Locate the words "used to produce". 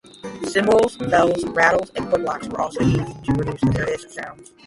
2.81-3.61